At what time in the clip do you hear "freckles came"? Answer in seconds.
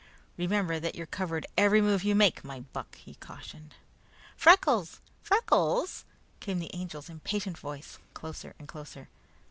5.21-6.57